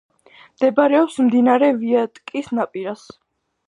მდებარეობს 0.53 1.19
მდინარე 1.27 1.71
ვიატკის 1.85 2.53
ნაპირას. 2.61 3.11